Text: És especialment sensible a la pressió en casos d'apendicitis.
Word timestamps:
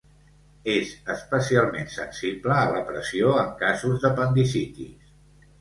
És 0.75 0.93
especialment 1.15 1.91
sensible 1.97 2.55
a 2.63 2.63
la 2.77 2.81
pressió 2.89 3.35
en 3.45 3.55
casos 3.63 4.03
d'apendicitis. 4.07 5.17